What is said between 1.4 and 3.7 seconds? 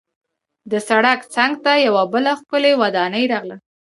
ته یوه بله ښکلې ودانۍ راغله.